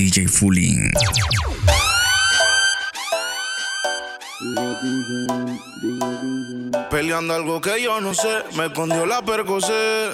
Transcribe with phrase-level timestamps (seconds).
[0.00, 0.90] DJ Fulling.
[6.90, 10.08] Peleando algo que yo no sé, me escondió la percocé.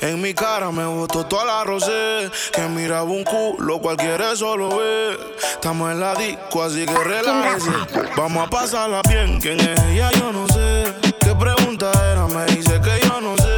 [0.00, 2.28] En mi cara me botó toda la rosé.
[2.52, 5.16] Que miraba un culo, cualquiera solo ve.
[5.52, 7.70] Estamos en la disco, así que relájese.
[8.16, 10.92] Vamos a pasarla bien, quién es ella, yo no sé.
[11.20, 12.26] ¿Qué pregunta era?
[12.26, 13.49] Me dice que yo no sé.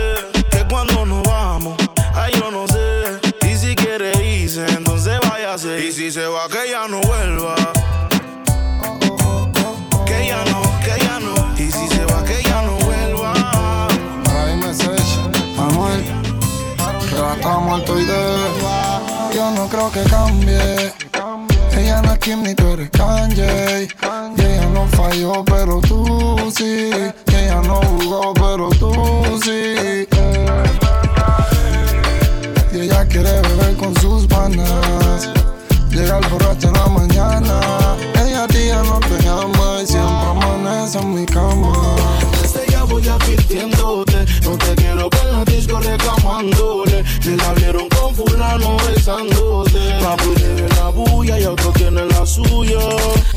[5.64, 7.54] Y si se va, que ya no vuelva.
[10.04, 11.34] Que ya no, que ya no.
[11.56, 13.32] Y si se va, que ya no vuelva.
[14.28, 15.20] Hay message,
[15.56, 16.02] Manuel,
[17.08, 18.36] que va a estar muerto y de
[19.36, 20.92] Yo no creo que cambie.
[21.78, 23.88] Ella no es Kim ni tú eres Kanye.
[24.36, 26.90] Y ella no falló, pero tú sí.
[27.28, 30.08] Y ella no jugó, pero tú sí.
[32.72, 35.32] Y ella quiere beber con sus panas.
[35.92, 37.60] Llega el borracho en la mañana.
[38.24, 41.72] Ella a ti ya no te llama y siempre amanece en mi cama.
[42.40, 47.88] Desde ya voy advirtiéndote No te quiero ver en la disco reclamándole Me la vieron
[47.88, 52.80] con fulano besándote Papi tiene la bulla y otro tiene la suya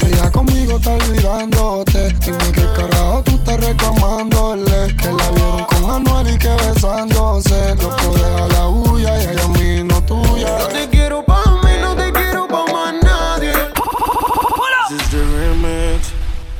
[0.05, 2.13] Ella conmigo está olvidándote.
[2.25, 4.95] Dime qué carajo tú estás reclamándole.
[4.95, 7.75] Que la vieron con Anuel y que besándose.
[7.75, 10.57] Loco, deja la bulla y ella a mí no tuya.
[10.59, 11.24] No te quiero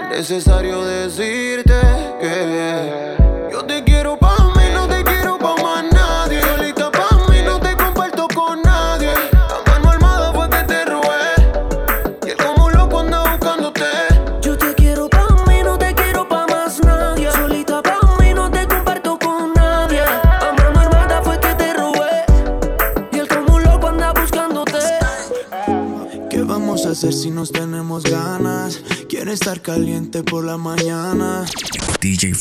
[0.00, 1.74] Es necesario decirte
[2.20, 3.16] que
[3.52, 6.40] yo te quiero pa' mí, no te quiero pa' más nadie.
[6.42, 9.12] Solita pa' mí, no te comparto con nadie.
[9.32, 11.34] La mano armada fue que te robé.
[12.26, 13.84] Y él como loco anda buscándote.
[14.40, 17.30] Yo te quiero pa' mí, no te quiero pa' más nadie.
[17.32, 20.02] Solita pa' mí, no te comparto con nadie.
[20.02, 22.24] A mano armada fue que te robé.
[23.12, 24.78] Y él como loco anda buscándote.
[26.30, 28.79] ¿Qué vamos a hacer si nos tenemos ganas?
[29.20, 31.44] Quiero estar caliente por la mañana.
[32.00, 32.32] DJ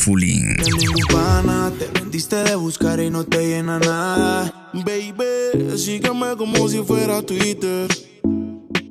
[1.11, 4.71] pana, te vendiste de buscar y no te llena nada.
[4.71, 7.89] Baby, sígueme como si fuera Twitter.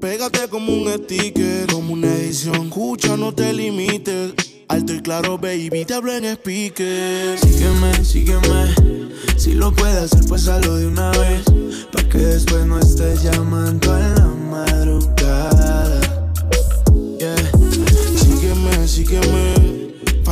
[0.02, 2.66] Pégate como un sticker, como una edición.
[2.66, 4.34] Escucha, no te limites.
[4.68, 7.38] Alto y claro, baby, te hablo en speaker.
[7.38, 9.14] Sígueme, sígueme.
[9.38, 11.42] Si lo puedes hacer, pues hazlo de una vez.
[11.90, 15.57] Pa' que después no estés llamando en la madrugada.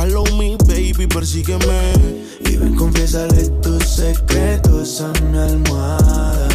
[0.07, 1.91] Follow me, baby, persígueme.
[2.39, 6.47] Y ven, confiésale tus secretos a mi almohada.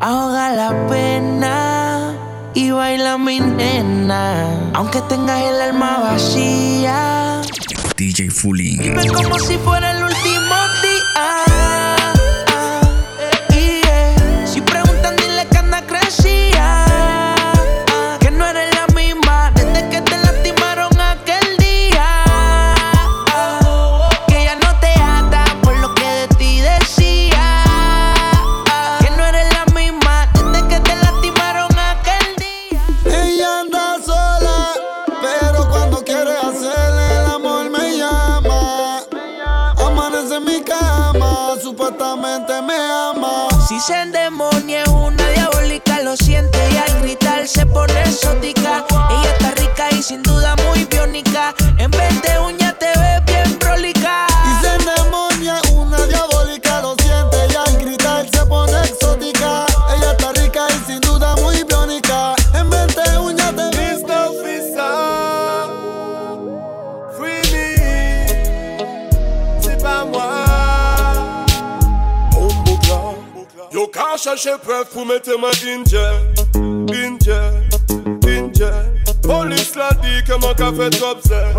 [0.00, 2.14] Ahoga la pena
[2.54, 4.70] y baila mi nena.
[4.72, 7.42] Aunque tengas el alma vacía,
[7.98, 8.78] DJ Fulling.
[8.78, 10.47] vive como si fuera el último
[74.58, 76.12] preuve pour mettre ma danger,
[76.86, 77.50] danger,
[78.20, 78.72] danger.
[79.22, 81.54] Police l'a dit que mon café trop c'est.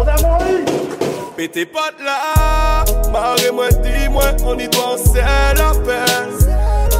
[1.36, 6.34] Pété pas de là, marre-moi, dis-moi, on y doit, on sait la peine.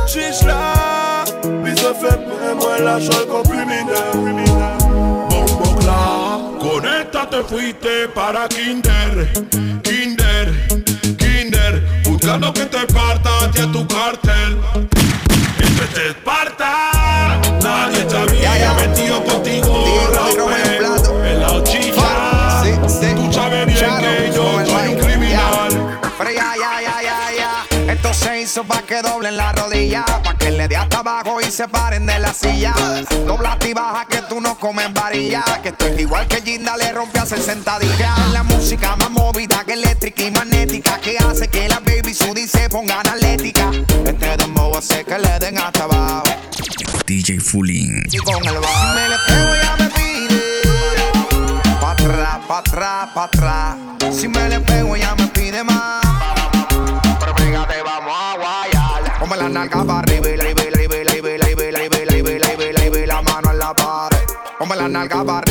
[0.08, 1.24] Chiche là,
[1.64, 4.78] puis ça fait même moi la chole comme criminel, criminel.
[5.30, 9.28] Bombocla, con esta te fuiste para Kinder,
[9.84, 10.54] Kinder,
[11.18, 14.99] Kinder, buscando que te parta hacia tu cartel.
[15.90, 17.40] este Esparta.
[17.62, 18.74] Nadie está bien ya, ya.
[18.74, 19.86] metido contigo.
[20.32, 21.26] Tiro, en plato.
[21.26, 22.62] En la ochilla.
[22.64, 23.14] Sí, sí.
[23.16, 26.00] Tú sabes bien Charo, que yo soy un criminal.
[26.18, 27.94] Pero ya, ya, ya, ya, ya.
[27.94, 30.06] Esto se hizo pa' que doblen la rodilla.
[30.24, 32.74] Pa' que le dé hasta abajo y se paren de la silla.
[33.26, 35.44] Dobla y baja que tú no comes varilla.
[35.64, 38.32] Que esto es igual que Ginda le rompe a 60 días.
[38.32, 41.00] La música más movida que eléctrica y magnética.
[41.00, 43.72] Que hace que la baby Sudi se ponga analética.
[44.80, 46.24] Que le den hasta abajo.
[47.06, 48.02] DJ Fulín.
[48.14, 48.96] Y con el bajo.
[48.96, 50.42] Me le pego ya me pide.
[51.82, 53.78] Pa' atrás, pa' atrás, pa' atrás.
[54.16, 56.02] Si me le pego ya me pide más.
[57.20, 59.20] Pero fíjate, vamos a guayar.
[59.20, 61.50] Ponme la nalga para arriba y la y la y la y la y la
[61.50, 61.88] y la la la
[64.76, 65.49] la la la la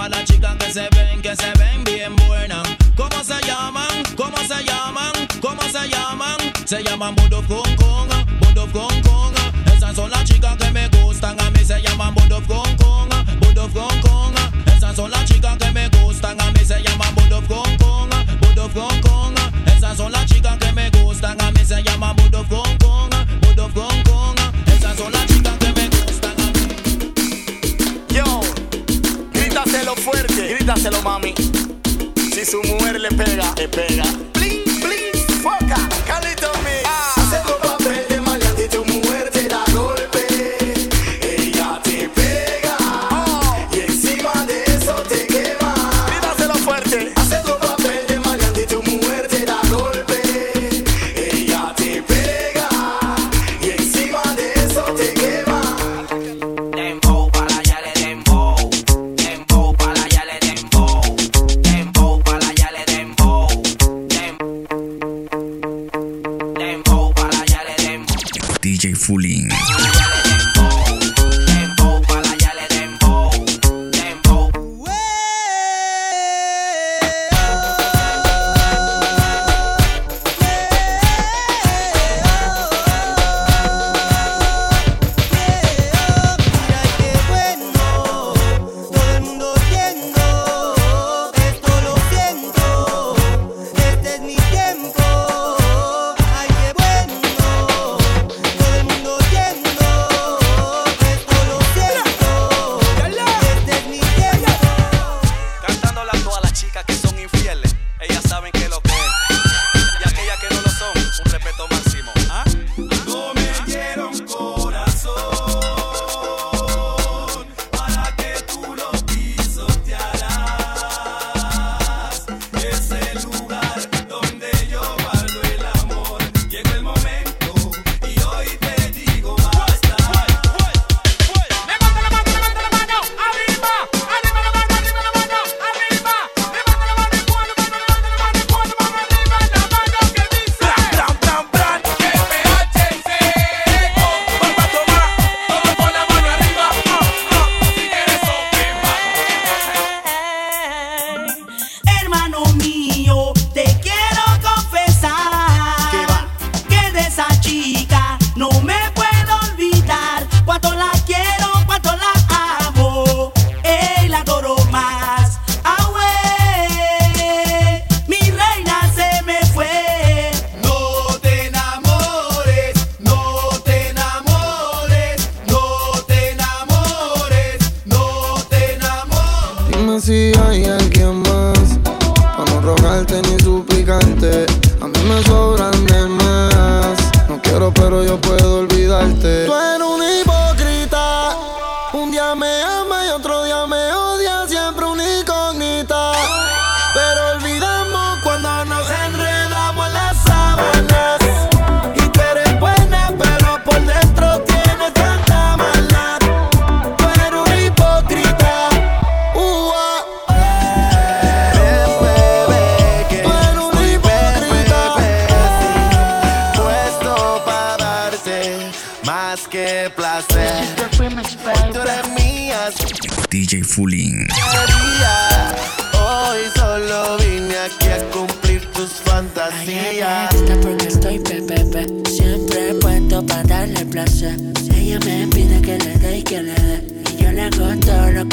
[0.00, 2.66] para las chicas que se ven, que se ven bien buenas.
[2.96, 4.02] ¿Cómo se llaman?
[4.16, 5.12] ¿Cómo se llaman?
[5.42, 6.38] ¿Cómo se llaman?
[6.64, 8.08] Se llaman Bodo con con,
[8.40, 9.34] Bodo con con.
[9.76, 13.10] Esas son las chicas que me gustan a mí, se llaman Bodo con con,
[13.40, 14.34] Bodo con con.
[14.74, 15.49] Esas son las chicas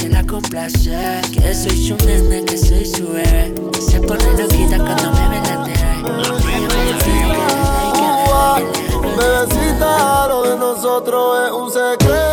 [0.10, 3.54] la complacer Que soy su nena, que soy su bebé.
[3.72, 5.58] Que se pone loquita cuando me ve la
[9.18, 12.27] Bebecita, lo de nosotros es un secreto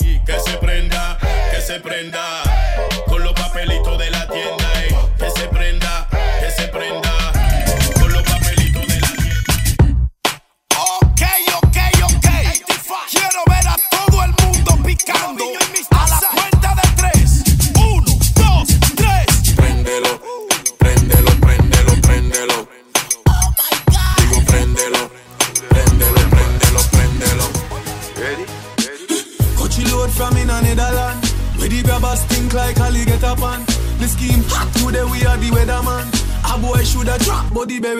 [0.00, 1.18] Y que se prenda,
[1.50, 2.51] que se prenda.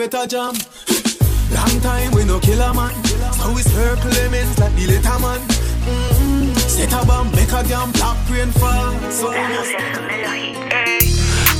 [0.09, 0.53] jam.
[1.51, 1.81] Long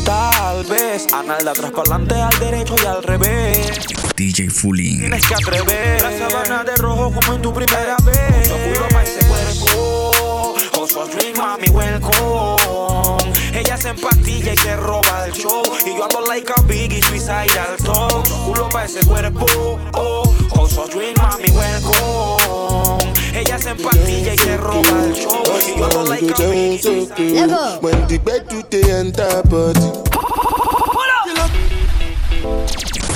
[0.05, 3.71] Tal vez, anal de al derecho y al revés.
[4.15, 4.99] DJ Fulin.
[4.99, 6.01] Tienes que atrever.
[6.01, 8.49] La sabana de rojo como en tu primera vez.
[8.49, 10.55] Mucho culo para ese cuerpo.
[10.81, 13.22] Oso dream, mami, welcome.
[13.63, 15.63] Ella se empastilla y se roba el show.
[15.85, 18.27] Y yo ando like a big y biggie, suicidal top.
[18.45, 19.45] Culo pa' ese cuerpo.
[19.93, 23.13] Oh, oh, so dream, mami, welcome.
[23.33, 25.43] Ella se empastilla y se roba el show.
[25.65, 29.79] Y yo ando like a biggie, suicidal When the bed to the entire body.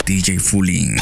[0.05, 0.95] DJ Fulin.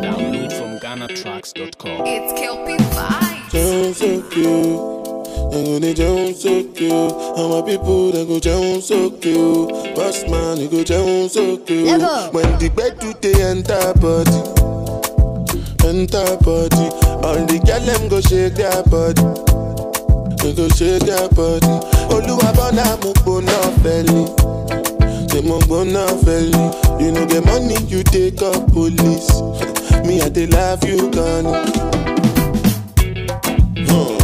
[0.00, 2.06] Download from GhanaTracks.com.
[2.06, 4.91] It's Kelpie Vibes.
[5.52, 9.68] And when they jump so cute, all my people they go jump so cute.
[9.94, 11.86] Boss man, you go jump so cute.
[12.32, 14.40] When the bed do they enter body,
[15.86, 16.88] enter body.
[17.22, 19.22] All the girl them go shake their body,
[20.42, 21.74] they go shake their body.
[22.12, 24.24] Oluwa bona mo bona feli.
[25.30, 26.64] Say mo bona feli.
[27.00, 29.30] You know the money you take up police.
[30.06, 31.44] Me I they love you, gun.
[33.86, 34.21] Huh.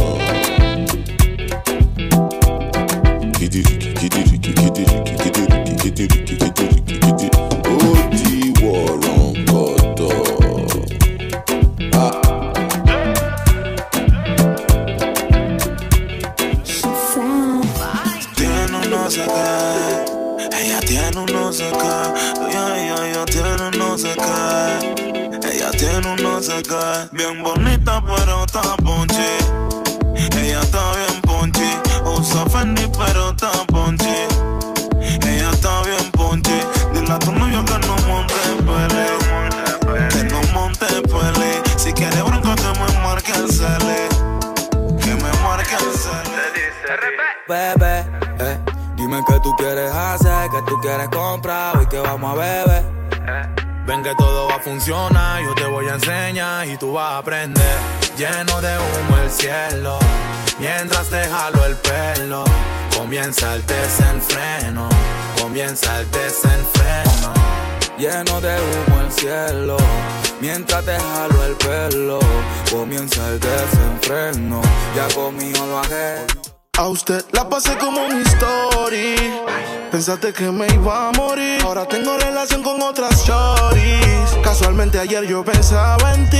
[57.21, 59.99] Lleno de humo el cielo,
[60.57, 62.45] mientras te jalo el pelo.
[62.95, 64.87] Comienza el desenfreno,
[65.37, 67.33] comienza el desenfreno.
[67.97, 69.77] Lleno de humo el cielo,
[70.39, 72.19] mientras te jalo el pelo.
[72.71, 74.61] Comienza el desenfreno,
[74.95, 76.25] ya conmigo lo bajé.
[76.77, 79.17] A usted la pasé como un story.
[79.91, 81.61] Pensaste que me iba a morir.
[81.63, 84.37] Ahora tengo relación con otras shorties.
[84.43, 86.37] Casualmente ayer yo pensaba en ti.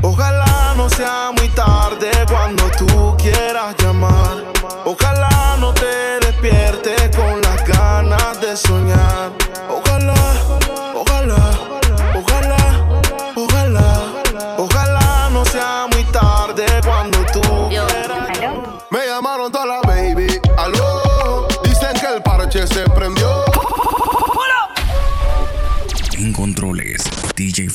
[0.00, 4.44] Ojalá no sea muy tarde cuando tú quieras llamar.
[4.86, 9.32] Ojalá no te despiertes con las ganas de soñar.
[9.68, 9.89] Ojalá,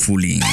[0.06, 0.45] DJ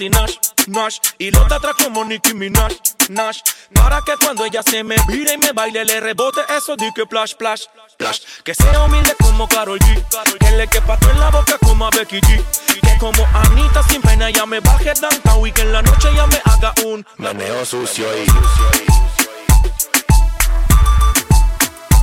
[0.00, 2.72] Y los de atrás como Nicki Minaj,
[3.08, 3.40] Nash.
[3.74, 7.04] Para que cuando ella se me vire y me baile Le rebote eso de que
[7.04, 7.62] plash, plash,
[7.96, 11.86] plash Que sea humilde como Karol G Que le quepa todo en la boca como
[11.86, 12.44] a Becky G.
[12.80, 16.26] Que como Anita sin pena ya me baje downtown Y que en la noche ya
[16.28, 18.26] me haga un Meneo sucio y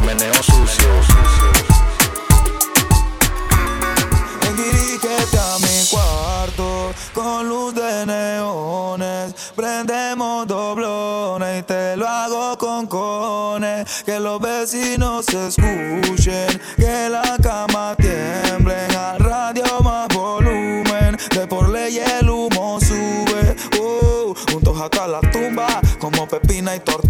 [0.06, 0.90] Meneo sucio.
[4.48, 6.75] Enguiriquete a mi cuarto
[7.16, 9.34] con luz de neones.
[9.56, 14.04] Prendemos doblones y te lo hago con cones.
[14.04, 18.76] Que los vecinos se escuchen, que la cama tiemble.
[18.96, 23.56] Al radio más volumen, de por ley el humo sube.
[23.80, 25.68] Uh, juntos hasta la tumba,
[26.00, 27.05] como pepina y tortón.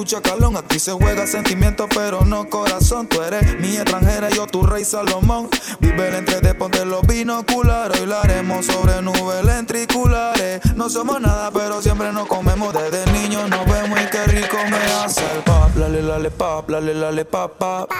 [0.00, 0.56] Tu chacalón.
[0.56, 3.06] Aquí se juega sentimiento, pero no corazón.
[3.06, 5.48] Tú eres mi extranjera, yo tu rey Salomón.
[5.78, 8.00] Vive el entre de ponte los binoculares.
[8.00, 10.60] Hoy sobre nubes lentriculares.
[10.74, 12.72] No somos nada, pero siempre nos comemos.
[12.72, 15.76] Desde niños nos vemos y qué rico me hace el pop.
[15.76, 17.90] Lale, lale, pop, lale, lale, pop, pop.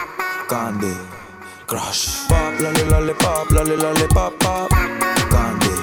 [0.48, 0.96] Candy,
[1.66, 2.26] crush.
[2.28, 4.68] Pop, lale, lale, pop, lale, lale, pop, pop.
[5.30, 5.74] Candy,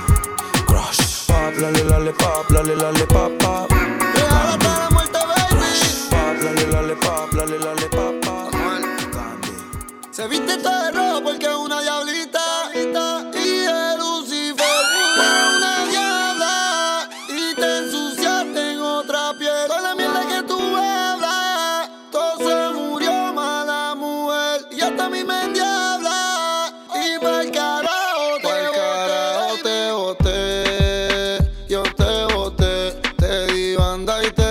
[0.66, 1.28] crush.
[1.28, 3.32] Pop, lale, lale, pop, lale, lale, pop.
[3.40, 3.77] Pop,
[33.98, 34.47] anda y te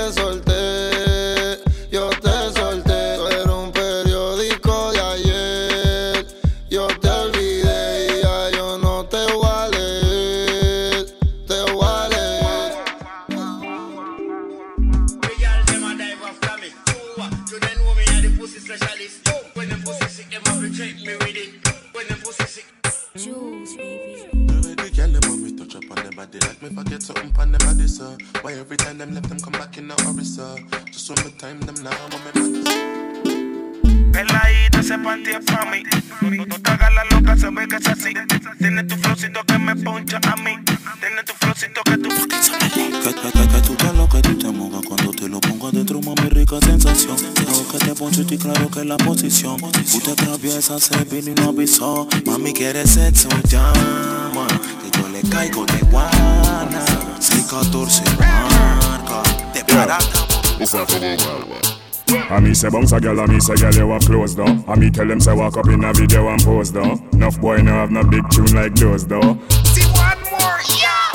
[62.57, 64.65] say bounce a girl, I me say girl you up close though.
[64.67, 66.99] I me tell them say walk up in a video and pose though.
[67.13, 69.39] Enough boy no have no big tune like those though.
[69.65, 71.13] See one more, yeah.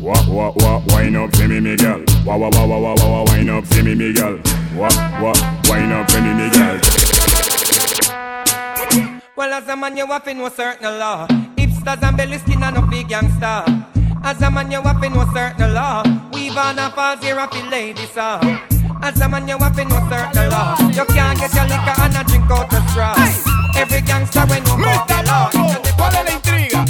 [0.00, 2.04] Wah wah wah, wine up for me, me girl.
[2.24, 4.38] Wah wah wah wah wah wah, wah wine up for me, me girl.
[4.76, 4.88] Wah
[5.20, 5.34] wah,
[5.68, 6.78] wine up for me, me girl.
[9.36, 11.26] Well, as a man, you have to know certain law.
[11.56, 13.64] Hipsters and belly skin and no big gangster.
[14.22, 16.02] As a man, you have to know certain law.
[16.32, 18.38] Weave on a falls here, a feel ladies, uh.
[19.08, 20.76] As a man, you have know certain law.
[20.92, 23.14] You can't get your liquor and a drink out the straw.
[23.74, 25.48] Every gangster when walk the law.
[25.96, 26.84] ¿Cuál es la intriga?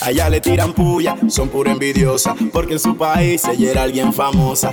[0.00, 4.72] Allá le tiran puya, son pura envidiosa, porque en su país ella era alguien famosa.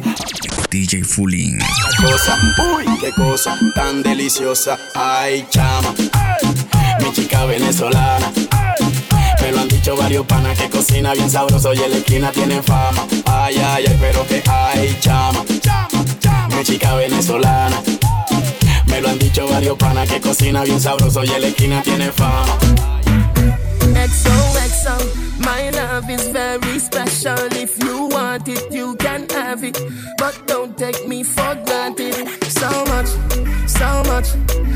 [0.71, 1.59] DJ Fulling.
[2.01, 4.75] Cosa, uy, qué cosa tan deliciosa.
[4.95, 5.93] Ay, chama,
[7.03, 8.31] mi chica venezolana.
[9.43, 12.63] Me lo han dicho varios panas que cocina bien sabroso y en la esquina tiene
[12.63, 13.05] fama.
[13.27, 15.43] Ay, ay, ay, pero que ay, chama,
[16.59, 17.81] mi chica venezolana.
[18.87, 22.11] Me lo han dicho varios panas que cocina bien sabroso y en la esquina tiene
[22.11, 22.57] fama.
[23.93, 24.97] XOXO,
[25.39, 27.37] my love is very special.
[27.53, 29.77] If you want it, you can have it.
[30.17, 32.27] But don't take me for granted.
[32.49, 33.07] So much,
[33.67, 34.27] so much,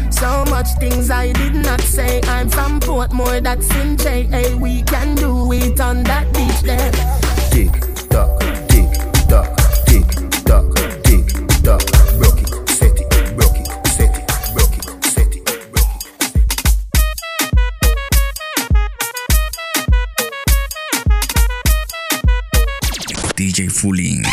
[0.10, 2.22] so much things I did not say.
[2.30, 4.56] I'm from Portmore, that's in JA.
[4.56, 6.92] We can do it on that beach there.
[7.52, 7.72] Tick
[8.10, 8.63] tock, tick tock,
[23.54, 24.24] DJ Fulling.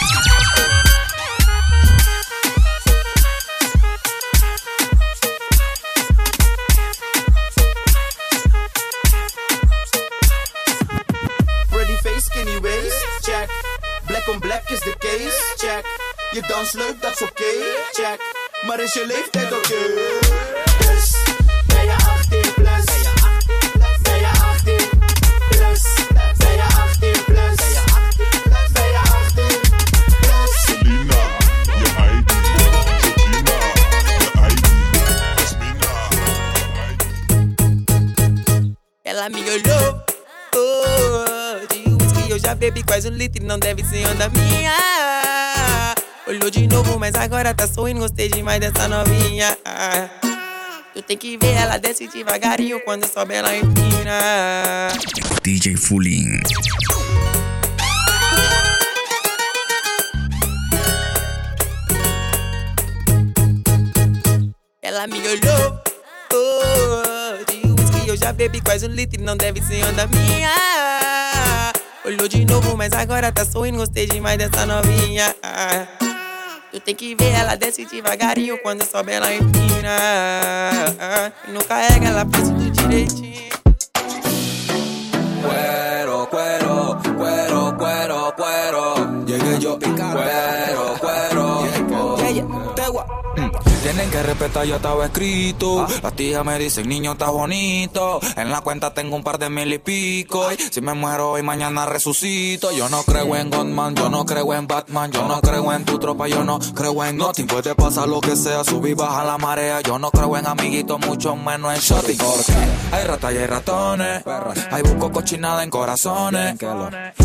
[11.68, 13.50] Pretty face, skinny waist, check.
[14.08, 15.84] Black on black is the case, check.
[16.32, 17.44] Je dans leuk, dat is oké,
[17.92, 18.20] check.
[18.66, 19.68] Maar is je leeftijd oké?
[19.68, 20.49] Dus,
[43.10, 44.74] um litro, não deve ser onda minha.
[46.26, 49.56] Olhou de novo, mas agora tá sorrindo, gostei demais dessa novinha.
[50.94, 54.88] Tu tem que ver, ela desce devagarinho, quando sobe ela empina.
[55.42, 56.40] DJ Fulling.
[64.82, 65.80] Ela me olhou,
[66.32, 70.50] oh, de whisky eu já bebi quase um litro, não deve ser onda minha.
[72.10, 75.32] Olhou de novo, mas agora tá sorrindo, gostei demais dessa novinha.
[76.72, 79.96] Tu tem que ver, ela desce devagarinho, quando sobe ela empina.
[81.46, 83.59] E não carrega, ela faz tudo direitinho.
[93.90, 95.84] Tienen que respetar, ya estaba escrito.
[96.00, 98.20] Las tías me dicen, niño, estás bonito.
[98.36, 100.46] En la cuenta tengo un par de mil y pico.
[100.52, 102.70] Y si me muero hoy, mañana resucito.
[102.70, 105.10] Yo no creo en Godman, yo no creo en Batman.
[105.10, 107.48] Yo no creo en tu tropa, yo no creo en nothing.
[107.48, 109.80] Puede pasar lo que sea, subir, baja la marea.
[109.80, 112.14] Yo no creo en amiguitos, mucho menos en shorty.
[112.14, 112.52] Porque
[112.92, 114.22] hay ratas y hay ratones.
[114.70, 116.56] Hay busco cochinada en corazones.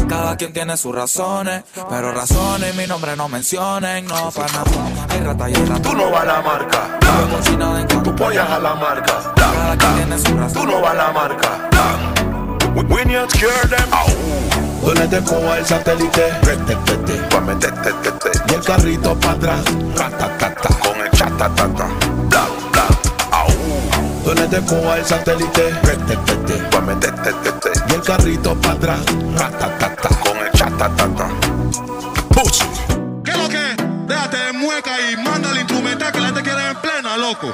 [0.09, 1.63] Cada quien tiene sus razones.
[1.91, 4.07] Pero razones mi nombre no mencionen.
[4.07, 5.05] No, para nada.
[5.09, 5.91] Hay ratas y hay ratones.
[5.91, 8.03] Tú no vas a la marca.
[8.03, 9.13] Tú pollas a la marca.
[10.53, 11.69] Tú no vas a la marca.
[12.75, 13.89] We, we need to cure them.
[15.25, 17.13] Coja el satélite, rete, tete.
[18.49, 19.63] Y el carrito para atrás,
[19.95, 20.69] ratatata.
[20.79, 21.87] Con el chatatata.
[22.29, 22.87] Bla, bla.
[24.49, 27.73] Te coja el satélite, rete, tete.
[27.89, 28.99] Y el carrito para atrás,
[29.35, 30.09] ratatata.
[30.19, 31.29] Con el chatatata.
[32.29, 32.84] Pussy.
[34.25, 37.53] De mueca y manda el instrumental que la gente quiere en plena, loco.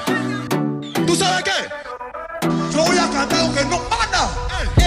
[1.05, 2.47] ¿Tú sabes qué?
[2.73, 4.80] Yo voy a cantar lo que no manda.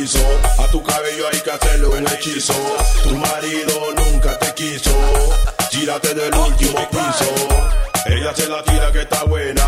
[0.00, 2.54] A tu cabello hay que hacerle un hechizo.
[3.02, 4.90] Tu marido nunca te quiso.
[5.70, 7.30] Tírate del último piso.
[8.06, 9.62] Ella se la tira que está buena.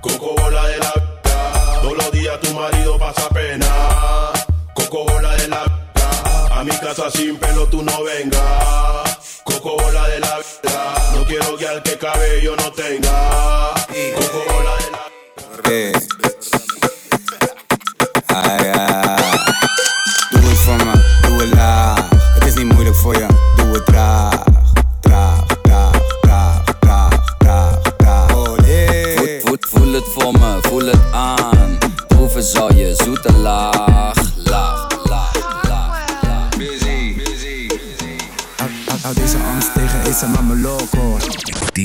[0.00, 1.80] Coco bola de la vida.
[1.82, 3.66] Todos los días tu marido pasa pena.
[4.72, 6.48] Coco bola de la vida.
[6.52, 9.40] A mi casa sin pelo tú no vengas.
[9.42, 10.94] Coco bola de la vida.
[11.12, 13.74] No quiero que al que cabello no tenga.
[14.14, 16.23] Coco bola de la Eh.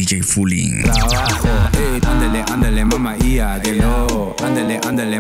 [0.10, 0.82] DJ Fooling.
[0.82, 4.34] Trabajo, ey, mama, ia, de lo.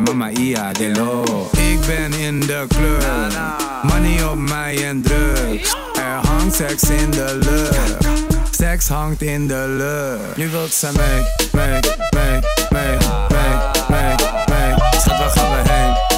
[0.01, 1.49] Mama, ia, de lo.
[1.51, 3.03] Ik ben in de club,
[3.83, 5.75] money op mij en drugs.
[5.95, 8.07] Er hangt seks in de lucht,
[8.49, 10.37] seks hangt in de lucht.
[10.37, 12.97] Nu wilt ze mee, mee, mee, mee,
[13.29, 13.57] mee,
[13.89, 14.15] mee,
[14.47, 14.73] mee.
[14.99, 16.08] Schat, waar gaan we heen,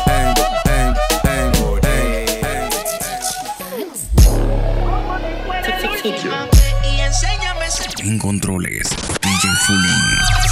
[8.21, 8.87] Controles,
[9.19, 10.50] DJ Fooling.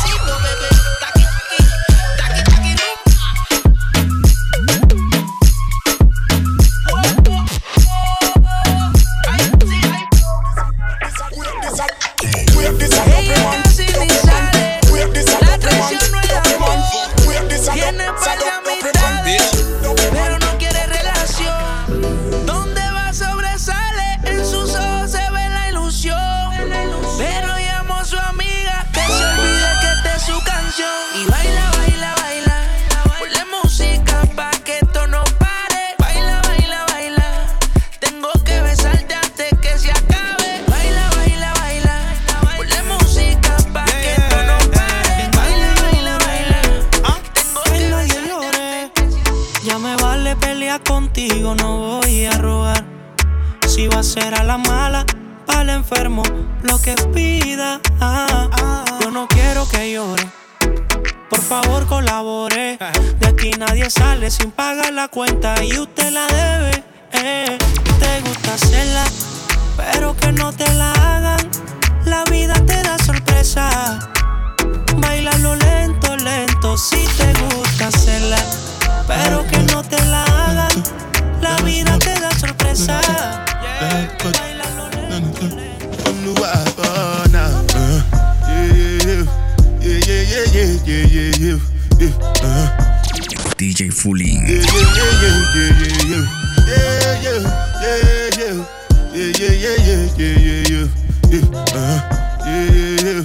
[102.72, 103.24] yeah,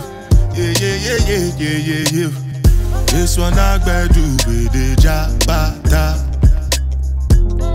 [0.54, 2.30] yeah, yeah, yeah, yeah, yeah, yeah.
[3.07, 6.18] This one I bad you with the jabata.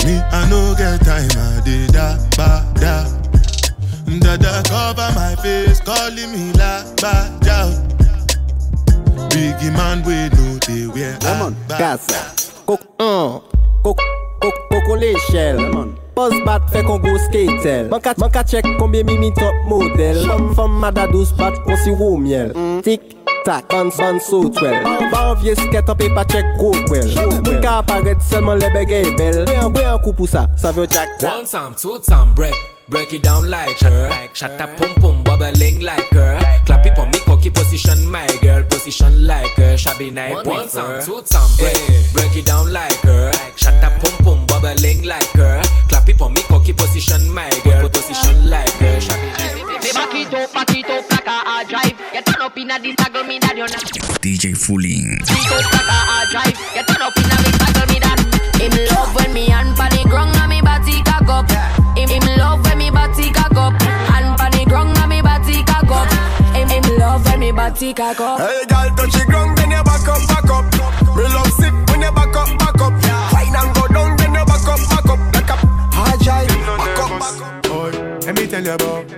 [0.06, 3.06] Me, I no get time, I did da ba da.
[4.20, 7.70] Dada cover my face, calling me la ba da.
[9.30, 11.18] Biggie man, we know they wear.
[11.20, 12.34] Come on, Gaza.
[12.66, 13.40] Cook, uh,
[13.84, 14.00] cook, cook,
[14.42, 16.82] cook, cook, cook, cook, cook, cook, cook, cook, cook, cook, cook, cook, Poz bat fe
[16.84, 20.18] kon go skatel Man ka chek konbyen mi mi top model.
[20.56, 22.52] Fom mada dos bat kon si wou miel.
[22.84, 24.84] Tik tak, ban ban so twel.
[25.14, 27.08] Ba an vie sket an pe pa chek go kwel.
[27.46, 29.46] Moun ka aparet selman lebe gey bel.
[29.48, 32.58] Bwe an kou pou sa, sa vyo jack One time, two time, break
[32.90, 34.10] Break it down like her.
[34.34, 36.36] Shut up, pum pum, bubbling like her.
[36.66, 41.00] Clap it for me, cocky position my girl Position like her, shabby night One time,
[41.06, 41.78] two time, break
[42.12, 43.32] Break it down like her.
[43.56, 45.62] Shut up, pum pum bubbling like her.
[45.88, 47.90] Clap it for me, cocky position, my girl.
[47.90, 49.00] Position like her.
[49.02, 49.30] Shabby
[49.94, 51.98] back it up, back it up like a drive.
[52.14, 53.90] You turn up in a this taggle me that you not.
[54.22, 55.20] DJ Fooling.
[55.26, 56.58] Back it up like a drive.
[56.76, 58.20] You turn up in a this taggle me that.
[58.60, 61.50] Him love when me hand pan the ground and me body cock up.
[61.98, 63.74] Him, him love when me body cock up.
[63.82, 66.10] Hand pan the ground and me body cock up.
[66.56, 68.40] Him, him love when me body cock up.
[68.40, 70.66] Hey, girl, touch the ground, then you back up, back up.
[71.16, 71.49] Me love
[78.30, 79.10] Let me tell you about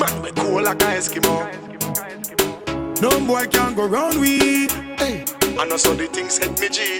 [0.00, 1.46] man we cool like a Eskimo.
[3.00, 5.24] No boy can go round with, Hey,
[5.56, 6.98] I know some the things hit me G.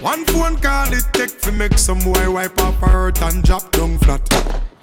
[0.00, 3.98] One phone call it take to make some boy wipe up hurt and drop down
[3.98, 4.22] flat.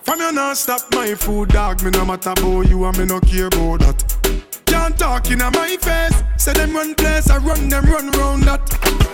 [0.04, 3.22] From you not stop my food dog, me no matter about you and me no
[3.22, 4.44] care about that.
[4.66, 8.60] Can't talk in my face, say them run place, I run them run round that.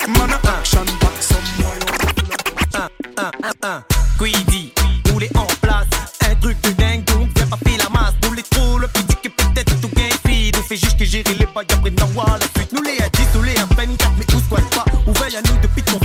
[0.07, 1.77] Man a action back some boy.
[2.73, 2.89] Un,
[3.43, 3.83] un, un,
[5.35, 6.06] en place.
[11.07, 11.47] gérer les.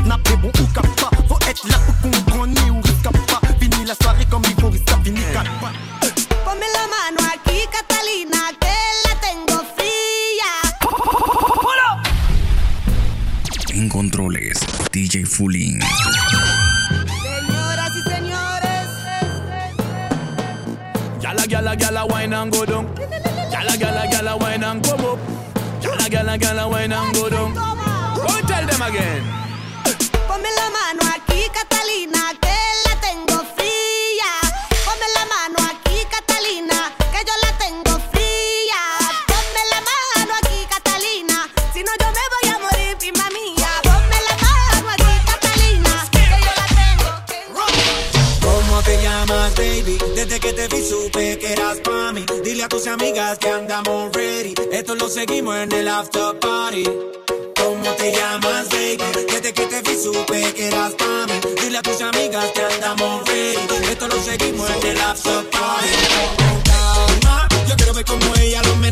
[0.06, 0.18] La
[6.44, 10.50] Ponme la mano aquí, Catalina, que la tengo fría.
[13.74, 14.58] En controles,
[14.92, 15.80] DJ Fulin.
[17.22, 18.88] Señoras y señores.
[21.20, 22.91] Yala, yala, yala, wine and go.
[26.22, 27.52] Gyal a gyal a gyal a wine and go down.
[27.52, 29.22] Go and tell them again.
[30.28, 32.56] Ponme la mano aquí, Catalina, que
[32.86, 34.30] la tengo fría.
[34.86, 38.82] Ponme la mano aquí, Catalina, que yo la tengo fría.
[39.26, 43.70] Ponme la mano aquí, Catalina, si no yo me voy a morir, prima mía.
[43.82, 47.10] Ponme la mano aquí, Catalina, que yo la tengo.
[48.46, 49.98] ¿Cómo te llamas, baby?
[50.14, 52.24] Desde que te vi supe que eras pa' mí.
[52.62, 54.54] Dile a tus amigas que andamos ready.
[54.70, 56.84] Esto lo seguimos en el after party.
[57.56, 59.02] ¿Cómo te llamas, baby?
[59.32, 61.40] Desde que te vi supe que eras pa' mí.
[61.60, 63.90] Dile a tus amigas que andamos ready.
[63.90, 65.88] Esto lo seguimos en el after party.
[66.62, 68.91] Calma, yo quiero ver cómo ella lo menea.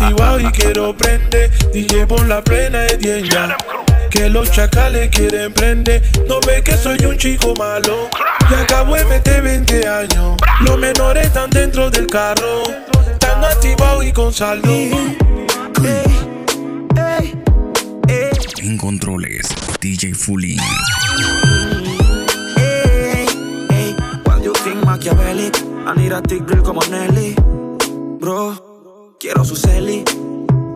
[0.00, 1.50] Activado y quiero prender.
[1.72, 3.56] DJ por la plena es bien ya.
[4.10, 6.02] Que los chacales quieren prender.
[6.26, 8.08] No ve que soy un chico malo.
[8.50, 10.36] Y acabo de meter 20 años.
[10.60, 12.62] Los menores están dentro del carro.
[13.12, 14.68] Están activados y con saldo.
[18.62, 19.48] En controles,
[19.80, 20.60] DJ Fulling.
[24.24, 25.50] While you think Machiavelli,
[25.86, 27.34] I need a thick girl como Nelly.
[28.20, 28.69] Bro,
[29.20, 30.02] quiero su celi.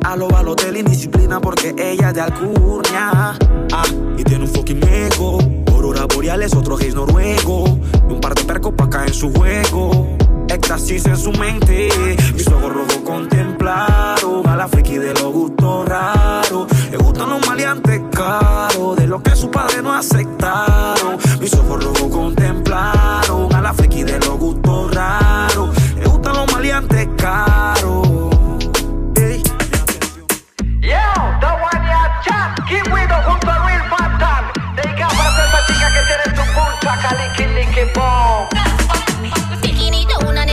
[0.05, 3.39] A lo Balotelli, disciplina porque ella es de Alcurnia.
[3.73, 3.85] Ah,
[4.19, 5.39] y tiene un fucking ego.
[5.69, 7.65] Aurora boreales, otro gays noruego.
[8.09, 10.15] Y un par de percos pa' caer en su juego.
[10.49, 11.89] Éxtasis en su mente.
[12.35, 16.67] Mis ojos rojos contemplaron a la friki de los gustos raros.
[16.91, 21.17] Le gustan los maleantes caros, de lo que sus padres no aceptaron.
[21.41, 25.71] Mis ojos rojos contemplaron a la friki de los gustos raros.
[25.97, 28.14] Le gustan los maleantes caros.
[32.25, 34.45] Chat, keep with the junto a Real Phantom.
[34.77, 36.75] Dedica para esa chica que tiene tu punta.
[39.63, 40.45] Bikinito, una.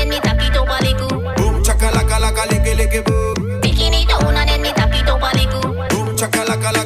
[1.38, 3.62] Boom, chacalaca, la calique, lique, boom.
[3.62, 5.60] Bikinito, una de mis taquitos palicu.
[5.62, 6.86] Boom, chacalaca, la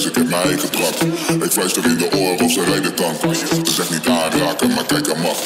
[0.00, 0.94] ik heb mijn eigen trap.
[1.42, 3.34] Ik fluister in de oren of ze rijden tank.
[3.66, 5.42] Ze zegt niet aanraken, maar kijk aan mag.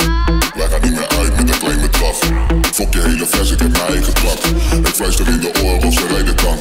[0.54, 2.16] Wij gaan niet meer uit met een klein bedrag.
[2.72, 4.44] Fok je hele fles, ik heb mijn eigen trap.
[4.84, 6.58] Ik fluister in de oren of ze rijden tank.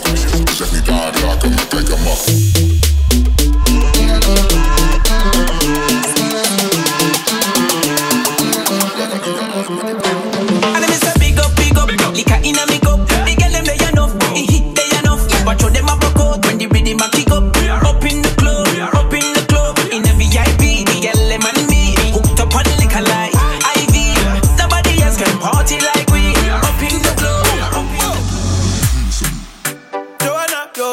[0.47, 2.23] Ze zegt niet aanraken, maar kijk aan mag.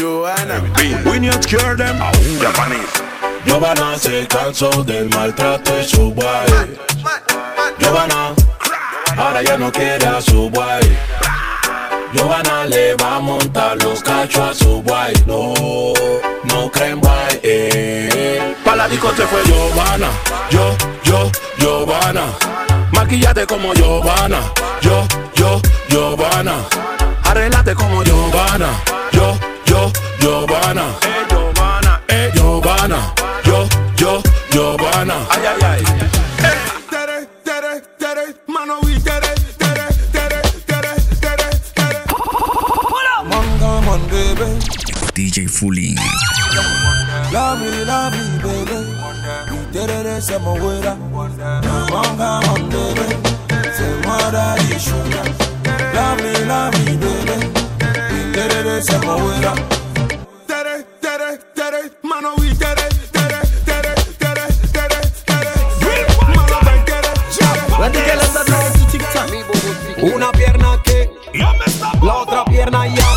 [0.00, 0.62] Jo, Joanna.
[1.04, 1.98] We need to cure them.
[2.40, 3.02] Japanese.
[3.44, 6.46] Giovanna se cansó del maltrato de su guay.
[7.78, 8.34] Giovanna,
[9.18, 10.96] ahora ya no quiere a su guay.
[12.14, 15.12] Giovanna le va a montar los cachos a su guay.
[15.26, 15.52] No,
[16.44, 17.40] no creen guay.
[17.42, 18.54] Eh.
[18.64, 20.08] Pa' la disco se fue Giovanna.
[20.50, 22.22] Yo, yo, Giovanna.
[22.92, 24.40] Maquillate como Giovanna.
[24.80, 26.54] Yo, yo, Giovanna.
[27.24, 28.68] Arreglate como Giovanna.
[29.12, 29.38] Yo,
[29.80, 30.98] yo, Giovanna.
[31.00, 32.00] Eh, Giovanna.
[32.06, 33.12] Eh, Giovanna.
[33.44, 33.66] Yo,
[33.96, 35.26] yo, Giovanna.
[35.30, 35.84] Ay, ay, ay.
[36.90, 42.04] Tere, tere, tere, mano y tere, tere, tere, tere, tere, tere.
[43.24, 44.58] Manga, man, baby.
[45.14, 45.96] DJ Fulin.
[47.32, 47.70] Baby.
[49.50, 50.90] Mi terere se baby.
[53.76, 53.86] Se
[56.74, 57.59] baby.
[58.80, 59.52] You did it, c'est mon wera.
[60.46, 65.52] Tere, tere, tere, mano y tere, tere, tere, tere, tere, tere.
[66.34, 67.60] Mano ven, tere, tere.
[70.14, 70.98] Una pierna que,
[72.02, 73.08] la otra pierna ya.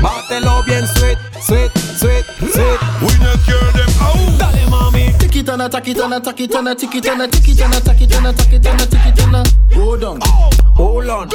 [0.00, 2.80] Bátelo bien, sweet, sweet, sweet, sweet.
[3.02, 4.38] We not care them out.
[4.38, 5.12] Dale, mami.
[5.18, 9.42] Tikitana, takitana, takitana, tikitana, tikitana, takitana, takitana, tikitana.
[9.74, 10.18] Go down.
[10.22, 11.28] Oh, Hold on.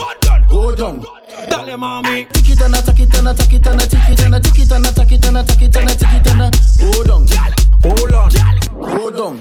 [0.49, 1.05] Go down.
[1.49, 2.25] Dale, mami.
[2.31, 6.51] Tikitana, takitana, takitana, tikitana, tikitana, takitana, takitana, tikitana.
[6.79, 7.27] Go down.
[7.83, 8.29] Hold on.
[9.09, 9.39] Down.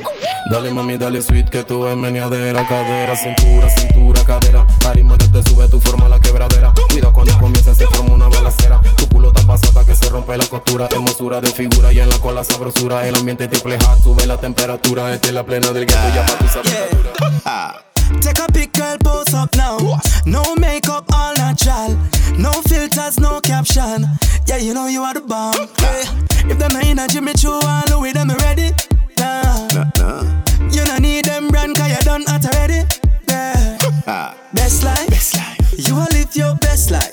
[0.51, 4.67] Dale mami, dale sweet que tú es meneadera, cadera, cintura, cintura, cadera.
[4.89, 6.73] Arimar te sube tu forma la quebradera.
[6.91, 8.81] Cuida cuando comienza se forma una balacera.
[8.97, 10.89] Tu culo está pasada que se rompe la costura.
[10.91, 13.07] Hermosura de figura y en la cola sabrosura.
[13.07, 15.13] El ambiente triple hot, sube la temperatura.
[15.13, 17.88] Esta es la plena del gueto ya pa' tu sabor.
[18.21, 19.79] Take a pic, girl, pose up now.
[20.27, 21.97] No makeup, all natural.
[22.39, 24.05] No filters, no caption.
[24.47, 25.55] Yeah, you know you are the bomb.
[25.81, 26.51] Yeah.
[26.51, 28.71] If them ain't a Jimmy Choo and Louis, them ready.
[29.19, 29.69] Nah.
[29.99, 30.23] nah.
[30.71, 32.83] You don't need them brand, cause you done at already.
[33.29, 34.35] Yeah.
[34.55, 35.09] Best life.
[35.09, 35.89] Best life.
[35.89, 37.11] You will live your best life.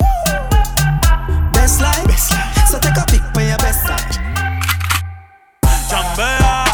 [1.53, 2.05] Best life.
[2.07, 2.67] Best life.
[2.69, 4.19] So take a pic for your best life.
[5.89, 6.65] Chambea,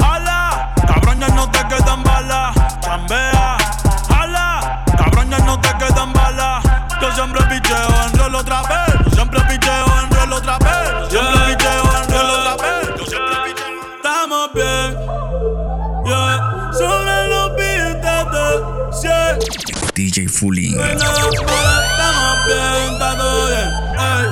[0.00, 2.54] ala, cabrón ya no te quedan balas.
[2.82, 3.57] Chambea,
[5.44, 6.64] no te quedan balas.
[7.00, 8.94] Yo siempre picheo en rol otra vez.
[9.04, 11.10] Yo siempre picheo en rol otra vez.
[11.10, 12.88] Yo siempre picheo en rol otra vez.
[12.98, 13.66] Yo siempre picheo.
[13.96, 14.96] Estamos bien,
[16.06, 16.70] yeah.
[16.72, 18.46] Sobre los billetes de
[18.92, 19.38] 100.
[19.94, 20.74] DJ Fully.
[20.74, 21.36] Estamos
[22.46, 24.26] bien, está todo bien, ey.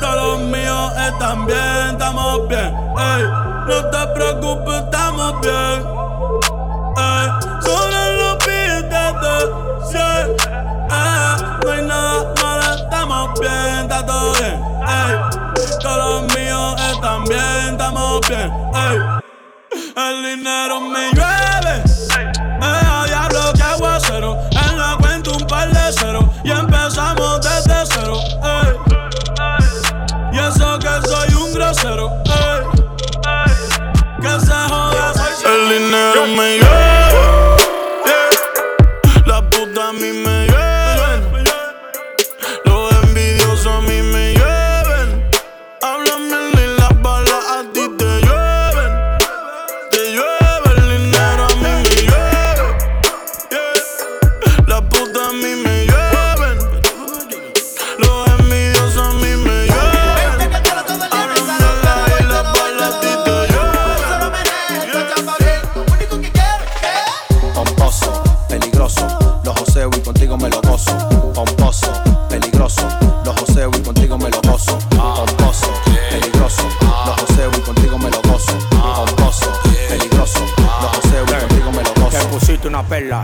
[0.00, 3.22] Todos los míos están bien, estamos bien, ey.
[3.66, 5.84] No te preocupes, estamos bien,
[9.92, 10.56] billetes de 100,
[10.90, 11.36] ey.
[11.64, 14.60] No hay nada malo, estamos bien, está todo bien.
[15.80, 18.52] Todos los míos están bien, estamos bien.
[19.96, 21.82] El dinero me llueve.
[22.60, 24.38] Me deja diablo que aguacero.
[24.50, 26.32] En la cuenta un par de cero.
[26.44, 28.18] Y empezamos desde cero.
[28.42, 28.76] ey.
[30.32, 32.21] Y eso que soy un grosero.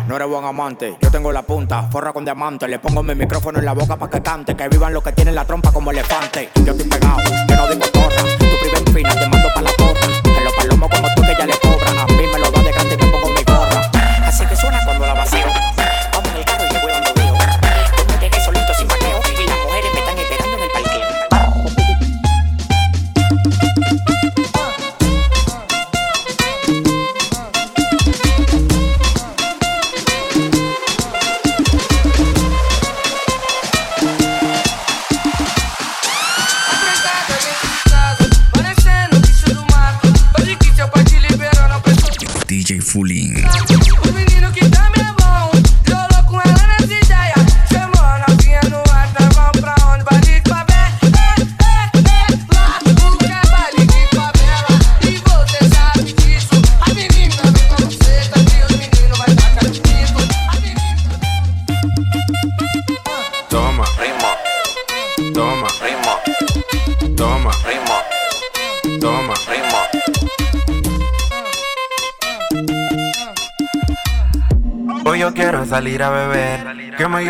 [0.08, 0.96] No eres buen amante.
[1.02, 2.66] Yo tengo la punta, forra con diamante.
[2.66, 4.56] Le pongo mi micrófono en la boca pa' que cante.
[4.56, 6.48] Que vivan los que tienen la trompa como elefante.
[6.64, 8.22] Yo estoy pegado, yo no digo torra.
[8.38, 10.06] Tu priva en fina, te mando pa' la torra.
[10.24, 12.17] En los palomos como tú que ya le cobran.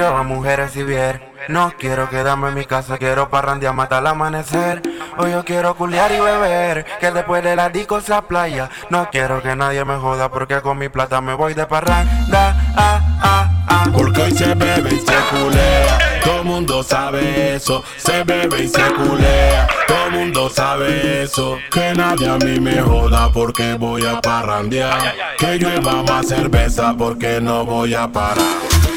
[0.07, 1.20] a mujeres y bien.
[1.49, 4.82] No quiero quedarme en mi casa, quiero parrandear hasta el amanecer.
[5.16, 8.70] Hoy yo quiero culiar y beber, que después de la disco sea playa.
[8.90, 12.57] No quiero que nadie me joda porque con mi plata me voy de parranda.
[12.76, 17.82] Ah, ah, ah, porque hoy se bebe y se culea, todo mundo sabe eso.
[17.96, 21.59] Se bebe y se culea, todo mundo sabe eso.
[21.72, 25.14] Que nadie a mí me joda porque voy a parrandear.
[25.38, 28.88] Que llueva más cerveza porque no voy a parar.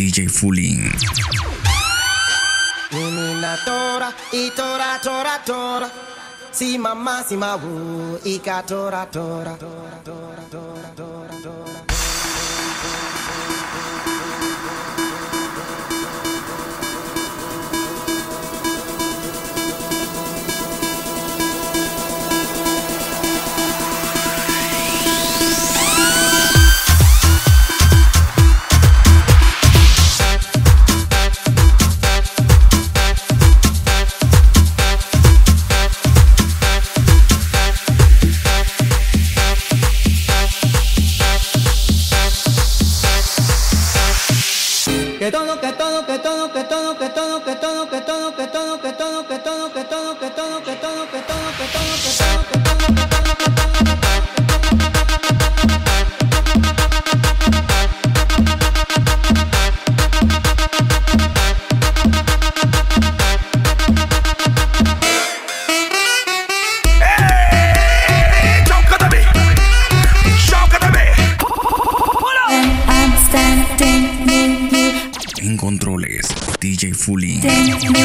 [0.00, 0.90] DJ Fulin.
[2.90, 5.90] Menina tora y tora tora tora.
[6.50, 11.69] Si mamá si mahu y catora tora tora tora tora tora tora.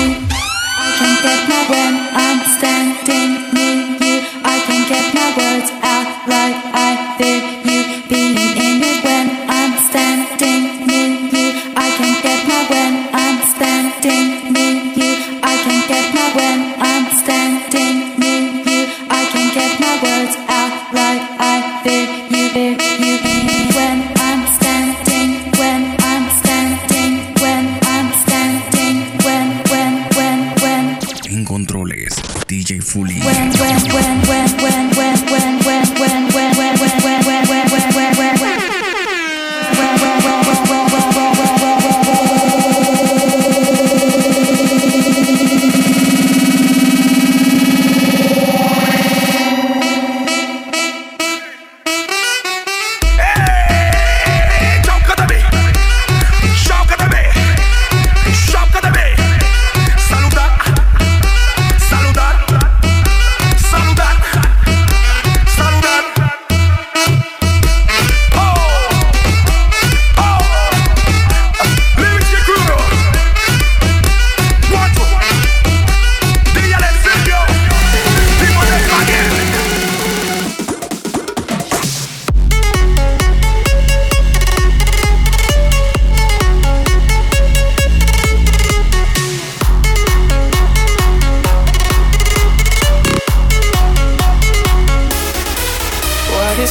[0.07, 2.94] I can't get my when I'm standing.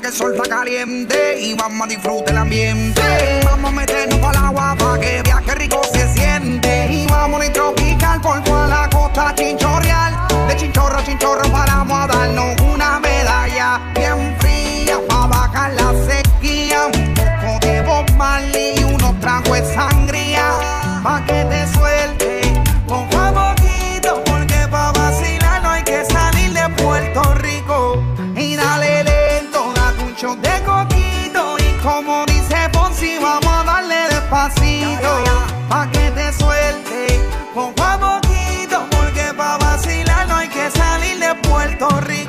[0.00, 3.02] que el sol está caliente y vamos a disfrutar el ambiente.
[3.44, 6.88] Vamos a meternos para el agua para que viaje rico se siente.
[6.90, 10.16] Y vamos a tropical por toda la costa chinchorreal.
[10.48, 16.86] De chinchorro a chinchorro paramos a darnos una medalla bien fría para bajar la sequía.
[16.86, 18.06] Un poco de Bob
[18.78, 22.40] y unos tragos de sangría para que te suelte.
[22.86, 27.51] Con poquito porque para vacilar no hay que salir de Puerto Rico.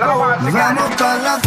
[0.05, 1.39] Vamos para la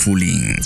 [0.00, 0.56] Fulín.